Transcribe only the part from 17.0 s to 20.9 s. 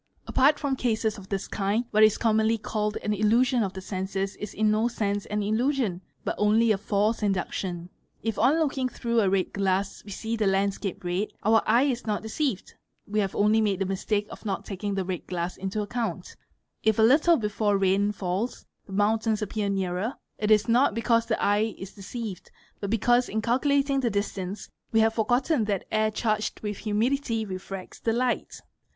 little before rain falls, the mountains appear nearer, it is t